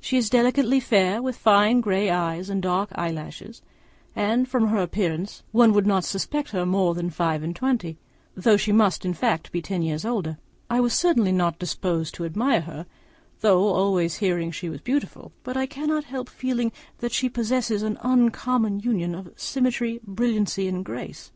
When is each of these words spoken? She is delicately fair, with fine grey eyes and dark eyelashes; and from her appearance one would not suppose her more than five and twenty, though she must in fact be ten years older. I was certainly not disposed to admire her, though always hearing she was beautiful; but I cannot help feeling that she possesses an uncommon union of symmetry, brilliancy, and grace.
She 0.00 0.16
is 0.16 0.30
delicately 0.30 0.80
fair, 0.80 1.20
with 1.20 1.36
fine 1.36 1.82
grey 1.82 2.08
eyes 2.08 2.48
and 2.48 2.62
dark 2.62 2.88
eyelashes; 2.94 3.60
and 4.14 4.48
from 4.48 4.68
her 4.68 4.78
appearance 4.78 5.42
one 5.52 5.74
would 5.74 5.86
not 5.86 6.02
suppose 6.02 6.52
her 6.52 6.64
more 6.64 6.94
than 6.94 7.10
five 7.10 7.42
and 7.42 7.54
twenty, 7.54 7.98
though 8.34 8.56
she 8.56 8.72
must 8.72 9.04
in 9.04 9.12
fact 9.12 9.52
be 9.52 9.60
ten 9.60 9.82
years 9.82 10.06
older. 10.06 10.38
I 10.70 10.80
was 10.80 10.94
certainly 10.94 11.30
not 11.30 11.58
disposed 11.58 12.14
to 12.14 12.24
admire 12.24 12.62
her, 12.62 12.86
though 13.42 13.66
always 13.68 14.14
hearing 14.14 14.50
she 14.50 14.70
was 14.70 14.80
beautiful; 14.80 15.32
but 15.44 15.58
I 15.58 15.66
cannot 15.66 16.04
help 16.04 16.30
feeling 16.30 16.72
that 17.00 17.12
she 17.12 17.28
possesses 17.28 17.82
an 17.82 17.98
uncommon 18.00 18.80
union 18.80 19.14
of 19.14 19.30
symmetry, 19.38 20.00
brilliancy, 20.06 20.68
and 20.68 20.86
grace. 20.86 21.32